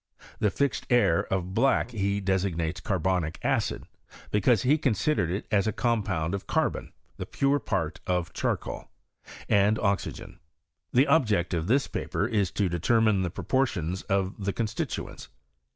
[0.39, 3.83] The fixed air of filack he deaig Mii:e9 carhomic acidy
[4.31, 8.89] because he considered it as a eonpound of carbom (the pore part of charcoal)
[9.47, 10.39] and MT^rtu.
[10.91, 15.27] The object of this paper is to determint the piv>|Miition of the constituents.